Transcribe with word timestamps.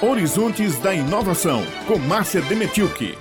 Horizontes 0.00 0.78
da 0.78 0.94
Inovação, 0.94 1.60
com 1.88 1.98
Márcia 1.98 2.40
Demetilke. 2.42 3.18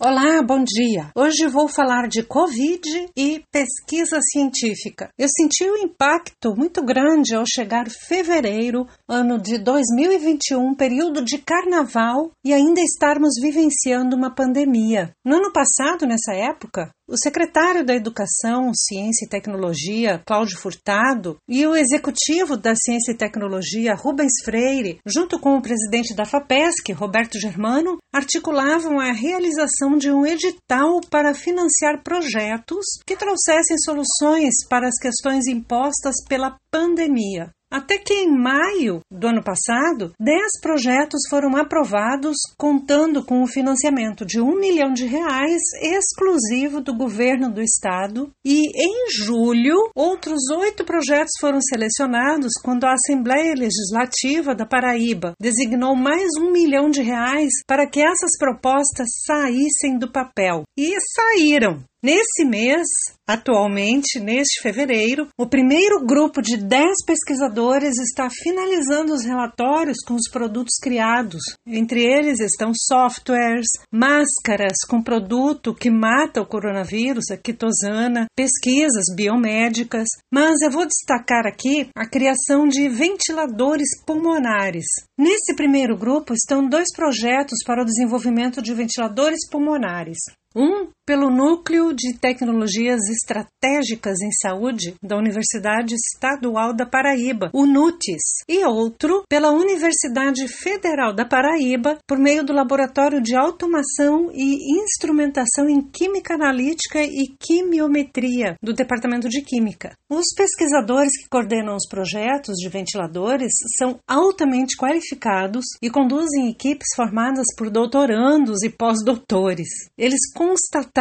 Olá, 0.00 0.42
bom 0.42 0.64
dia. 0.64 1.10
Hoje 1.14 1.46
vou 1.46 1.68
falar 1.68 2.08
de 2.08 2.22
Covid 2.22 3.08
e 3.16 3.42
pesquisa 3.52 4.18
científica. 4.32 5.10
Eu 5.18 5.28
senti 5.28 5.64
um 5.64 5.76
impacto 5.76 6.54
muito 6.56 6.82
grande 6.82 7.34
ao 7.34 7.44
chegar 7.46 7.88
fevereiro, 7.90 8.86
ano 9.06 9.38
de 9.38 9.58
2021, 9.58 10.74
período 10.74 11.22
de 11.22 11.36
carnaval 11.38 12.30
e 12.44 12.54
ainda 12.54 12.80
estarmos 12.80 13.34
vivenciando 13.40 14.16
uma 14.16 14.34
pandemia. 14.34 15.10
No 15.24 15.36
ano 15.36 15.52
passado, 15.52 16.06
nessa 16.06 16.34
época, 16.34 16.90
o 17.06 17.16
secretário 17.16 17.84
da 17.84 17.94
Educação, 17.94 18.72
Ciência 18.74 19.26
e 19.26 19.28
Tecnologia, 19.28 20.22
Cláudio 20.26 20.58
Furtado, 20.58 21.36
e 21.48 21.66
o 21.66 21.76
executivo 21.76 22.56
da 22.56 22.74
Ciência 22.74 23.12
e 23.12 23.16
Tecnologia, 23.16 23.94
Rubens 23.94 24.32
Freire, 24.44 24.98
junto 25.06 25.38
com 25.38 25.56
o 25.56 25.62
presidente 25.62 26.14
da 26.14 26.24
FAPESC, 26.24 26.92
Roberto 26.92 27.38
Germano, 27.38 27.98
articulavam 28.12 28.98
a 28.98 29.12
realização 29.12 29.96
de 29.98 30.10
um 30.10 30.24
edital 30.24 31.00
para 31.10 31.34
financiar 31.34 32.02
projetos 32.02 32.84
que 33.06 33.16
trouxessem 33.16 33.76
soluções 33.78 34.54
para 34.68 34.88
as 34.88 34.98
questões 34.98 35.46
impostas 35.46 36.16
pela 36.28 36.56
pandemia. 36.70 37.50
Até 37.74 37.98
que 37.98 38.14
em 38.14 38.30
maio 38.30 39.00
do 39.24 39.28
ano 39.28 39.42
passado, 39.42 40.12
10 40.20 40.60
projetos 40.60 41.22
foram 41.30 41.56
aprovados, 41.56 42.36
contando 42.58 43.24
com 43.24 43.42
o 43.42 43.46
financiamento 43.46 44.26
de 44.26 44.38
um 44.38 44.60
milhão 44.60 44.92
de 44.92 45.06
reais 45.06 45.62
exclusivo 45.80 46.82
do 46.82 46.94
governo 46.94 47.50
do 47.50 47.62
estado. 47.62 48.30
E 48.44 48.60
em 48.76 49.10
julho, 49.10 49.90
outros 49.96 50.50
oito 50.58 50.84
projetos 50.84 51.32
foram 51.40 51.58
selecionados 51.62 52.52
quando 52.62 52.84
a 52.84 52.92
Assembleia 52.92 53.54
Legislativa 53.54 54.54
da 54.54 54.66
Paraíba 54.66 55.32
designou 55.40 55.96
mais 55.96 56.28
um 56.38 56.52
milhão 56.52 56.90
de 56.90 57.00
reais 57.00 57.50
para 57.66 57.88
que 57.88 58.00
essas 58.00 58.36
propostas 58.38 59.08
saíssem 59.26 59.98
do 59.98 60.12
papel. 60.12 60.64
E 60.76 60.92
saíram. 61.14 61.82
Nesse 62.04 62.44
mês, 62.44 62.86
atualmente, 63.26 64.20
neste 64.20 64.60
fevereiro, 64.60 65.26
o 65.38 65.46
primeiro 65.46 66.04
grupo 66.04 66.42
de 66.42 66.58
10 66.58 66.86
pesquisadores 67.06 67.96
está 67.98 68.28
finalizando 68.30 69.13
os 69.14 69.24
relatórios 69.24 69.98
com 70.06 70.14
os 70.14 70.28
produtos 70.30 70.74
criados. 70.82 71.40
Entre 71.66 72.04
eles 72.04 72.40
estão 72.40 72.72
softwares, 72.74 73.66
máscaras 73.90 74.76
com 74.88 75.02
produto 75.02 75.74
que 75.74 75.90
mata 75.90 76.42
o 76.42 76.46
coronavírus, 76.46 77.30
a 77.30 77.36
quitosana, 77.36 78.26
pesquisas 78.36 79.04
biomédicas, 79.14 80.08
mas 80.32 80.60
eu 80.60 80.70
vou 80.70 80.86
destacar 80.86 81.46
aqui 81.46 81.88
a 81.96 82.06
criação 82.06 82.66
de 82.66 82.88
ventiladores 82.88 83.88
pulmonares. 84.04 84.86
Nesse 85.18 85.54
primeiro 85.54 85.96
grupo 85.96 86.34
estão 86.34 86.68
dois 86.68 86.88
projetos 86.94 87.58
para 87.64 87.82
o 87.82 87.84
desenvolvimento 87.84 88.60
de 88.60 88.74
ventiladores 88.74 89.48
pulmonares. 89.48 90.18
Um 90.56 90.88
pelo 91.06 91.30
Núcleo 91.30 91.92
de 91.94 92.14
Tecnologias 92.18 93.00
Estratégicas 93.10 94.20
em 94.22 94.30
Saúde 94.40 94.94
da 95.02 95.16
Universidade 95.16 95.94
Estadual 95.94 96.74
da 96.74 96.86
Paraíba, 96.86 97.50
o 97.52 97.66
NUTES, 97.66 98.22
e 98.48 98.64
outro 98.64 99.22
pela 99.28 99.50
Universidade 99.50 100.48
Federal 100.48 101.14
da 101.14 101.26
Paraíba, 101.26 101.98
por 102.08 102.18
meio 102.18 102.44
do 102.44 102.54
Laboratório 102.54 103.20
de 103.20 103.36
Automação 103.36 104.30
e 104.32 104.80
Instrumentação 104.82 105.68
em 105.68 105.82
Química 105.82 106.34
Analítica 106.34 107.02
e 107.02 107.28
Quimiometria 107.38 108.56
do 108.62 108.72
Departamento 108.72 109.28
de 109.28 109.42
Química. 109.42 109.92
Os 110.10 110.26
pesquisadores 110.34 111.12
que 111.20 111.28
coordenam 111.28 111.76
os 111.76 111.86
projetos 111.88 112.56
de 112.56 112.68
ventiladores 112.68 113.52
são 113.78 113.98
altamente 114.08 114.76
qualificados 114.76 115.64
e 115.82 115.90
conduzem 115.90 116.48
equipes 116.48 116.88
formadas 116.96 117.46
por 117.58 117.70
doutorandos 117.70 118.62
e 118.62 118.70
pós-doutores. 118.70 119.68
Eles 119.98 120.32
constataram 120.34 120.93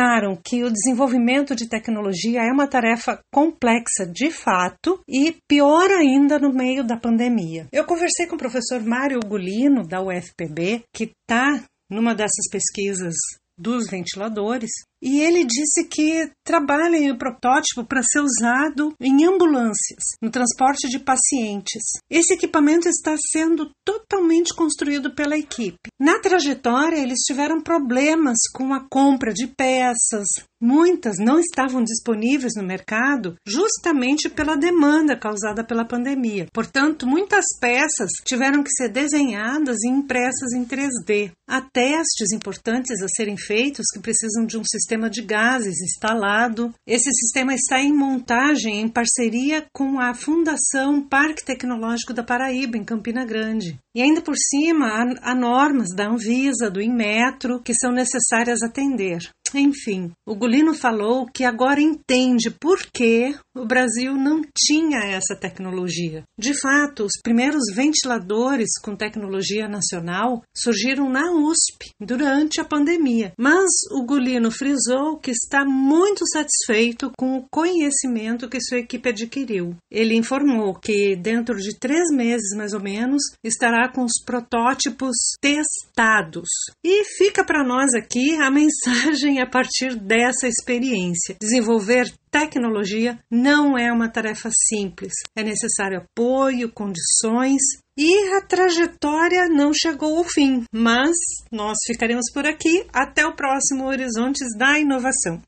que 0.44 0.64
o 0.64 0.72
desenvolvimento 0.72 1.56
de 1.56 1.70
tecnologia 1.70 2.42
é 2.42 2.52
uma 2.52 2.68
tarefa 2.68 3.20
complexa 3.32 4.06
de 4.12 4.32
fato 4.32 5.00
e 5.08 5.36
pior 5.48 5.90
ainda 5.92 6.40
no 6.40 6.52
meio 6.52 6.84
da 6.84 6.98
pandemia. 6.98 7.68
Eu 7.72 7.86
conversei 7.86 8.26
com 8.26 8.36
o 8.36 8.40
professor 8.40 8.82
Mário 8.84 9.20
Gulino, 9.20 9.88
da 9.88 10.02
UFPB, 10.02 10.84
que 10.94 11.12
está 11.30 11.64
numa 11.90 12.16
dessas 12.16 12.50
pesquisas 12.52 13.14
dos 13.58 13.88
ventiladores 13.88 14.72
e 15.04 15.20
ele 15.20 15.44
disse 15.44 15.84
que 15.90 16.32
trabalha 16.46 16.96
em 16.96 17.12
um 17.12 17.18
protótipo 17.18 17.84
para 17.84 18.02
ser 18.02 18.22
usado 18.22 18.94
em 19.02 19.26
ambulâncias, 19.26 20.04
no 20.22 20.32
transporte 20.32 20.88
de 20.88 20.98
pacientes. 20.98 21.84
Esse 22.10 22.34
equipamento 22.34 22.88
está 22.88 23.14
sendo 23.32 23.70
totalmente 23.86 24.56
construído 24.56 25.14
pela 25.14 25.38
equipe. 25.38 25.90
Na 26.00 26.20
trajetória, 26.20 26.98
eles 26.98 27.20
tiveram 27.20 27.62
problemas 27.62 28.38
com 28.54 28.74
a 28.74 28.88
compra 28.90 29.34
de 29.34 29.48
peças. 29.48 30.28
Muitas 30.62 31.18
não 31.20 31.40
estavam 31.40 31.84
disponíveis 31.84 32.54
no 32.56 32.64
mercado 32.64 33.36
justamente 33.46 34.30
pela 34.30 34.56
demanda 34.56 35.20
causada 35.20 35.62
pela 35.62 35.84
pandemia. 35.84 36.48
Portanto, 36.54 37.06
muitas 37.06 37.44
peças 37.60 38.10
tiveram 38.26 38.64
que 38.64 38.72
ser 38.72 38.88
desenhadas 38.88 39.84
e 39.84 39.90
impressas 39.90 40.54
em 40.56 40.64
3D. 40.64 41.32
Há 41.50 41.62
testes 41.62 42.32
importantes 42.34 43.02
a 43.02 43.08
serem 43.10 43.36
feitos 43.36 43.86
que 43.94 44.00
precisam 44.00 44.46
de 44.46 44.58
um 44.58 44.64
sistema 44.64 44.93
sistema 44.94 45.10
de 45.10 45.22
gases 45.24 45.82
instalado. 45.82 46.74
Esse 46.88 47.10
sistema 47.12 47.54
está 47.54 47.82
em 47.82 47.92
montagem 47.92 48.80
em 48.80 48.88
parceria 48.88 49.66
com 49.74 50.00
a 50.00 50.14
Fundação 50.14 51.02
Parque 51.02 51.44
Tecnológico 51.44 52.14
da 52.14 52.24
Paraíba, 52.24 52.78
em 52.78 52.84
Campina 52.84 53.26
Grande. 53.26 53.80
E 53.96 54.02
ainda 54.02 54.22
por 54.22 54.36
cima, 54.38 54.88
há, 54.88 55.32
há 55.32 55.36
normas 55.36 55.90
da 55.96 56.08
Anvisa, 56.08 56.70
do 56.70 56.82
Inmetro, 56.82 57.60
que 57.62 57.74
são 57.74 57.92
necessárias 57.92 58.62
atender. 58.62 59.30
Enfim, 59.56 60.12
o 60.28 60.36
Gulino 60.36 60.74
falou 60.74 61.28
que 61.28 61.44
agora 61.44 61.80
entende 61.80 62.50
por 62.50 62.80
que 62.92 63.36
o 63.56 63.66
Brasil 63.66 64.16
não 64.16 64.42
tinha 64.58 64.98
essa 65.16 65.36
tecnologia. 65.36 66.24
De 66.36 66.60
fato, 66.60 67.06
os 67.06 67.22
primeiros 67.22 67.62
ventiladores 67.72 68.70
com 68.82 68.96
tecnologia 68.96 69.68
nacional 69.68 70.42
surgiram 70.56 71.08
na 71.08 71.32
USP 71.32 71.92
durante 72.02 72.60
a 72.60 72.66
pandemia, 72.66 73.34
mas 73.38 73.70
o 73.92 74.04
Gulino 74.06 74.50
frisou 74.50 74.73
que 75.22 75.32
está 75.32 75.66
muito 75.66 76.26
satisfeito 76.28 77.12
com 77.18 77.38
o 77.38 77.46
conhecimento 77.50 78.50
que 78.50 78.62
sua 78.62 78.80
equipe 78.80 79.10
adquiriu. 79.10 79.76
Ele 79.92 80.16
informou 80.16 80.76
que 80.76 81.16
dentro 81.16 81.56
de 81.58 81.78
três 81.78 82.10
meses, 82.12 82.56
mais 82.56 82.74
ou 82.74 82.82
menos, 82.82 83.22
estará 83.44 83.92
com 83.92 84.04
os 84.04 84.24
protótipos 84.26 85.16
testados. 85.42 86.48
E 86.84 87.04
fica 87.18 87.44
para 87.44 87.64
nós 87.64 87.94
aqui 87.94 88.36
a 88.36 88.50
mensagem 88.52 89.42
a 89.42 89.50
partir 89.50 89.96
dessa 89.96 90.48
experiência. 90.48 91.36
Desenvolver 91.40 92.14
tecnologia 92.32 93.20
não 93.30 93.78
é 93.78 93.92
uma 93.92 94.10
tarefa 94.10 94.50
simples. 94.70 95.14
É 95.36 95.44
necessário 95.44 96.00
apoio, 96.00 96.72
condições 96.72 97.62
e 97.98 98.34
a 98.36 98.42
trajetória 98.42 99.48
não 99.50 99.72
chegou 99.74 100.18
ao 100.18 100.24
fim, 100.24 100.64
mas 100.74 101.16
nós 101.52 101.78
ficaremos 101.86 102.26
por 102.34 102.46
aqui. 102.46 102.86
Até 102.92 103.26
o 103.26 103.36
próximo 103.36 103.86
Horizontes 103.86 104.48
da 104.58 104.80
Inovação. 104.80 105.42